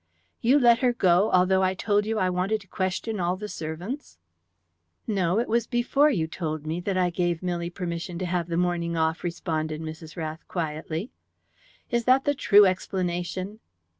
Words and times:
"You 0.41 0.57
let 0.57 0.79
her 0.79 0.93
go, 0.93 1.29
although 1.31 1.61
I 1.61 1.67
had 1.77 1.77
told 1.77 2.07
you 2.07 2.17
I 2.17 2.27
wanted 2.27 2.59
to 2.61 2.67
question 2.67 3.19
all 3.19 3.35
the 3.37 3.47
servants?" 3.47 4.17
"No, 5.05 5.37
it 5.37 5.47
was 5.47 5.67
before 5.67 6.09
you 6.09 6.25
told 6.25 6.65
me 6.65 6.79
that 6.79 6.97
I 6.97 7.11
gave 7.11 7.43
Milly 7.43 7.69
permission 7.69 8.17
to 8.17 8.25
have 8.25 8.47
the 8.47 8.57
morning 8.57 8.97
off," 8.97 9.23
responded 9.23 9.79
Mrs. 9.79 10.17
Rath 10.17 10.47
quietly. 10.47 11.11
"Is 11.91 12.05
that 12.05 12.25
the 12.25 12.33
true 12.33 12.65
explanation?" 12.65 13.59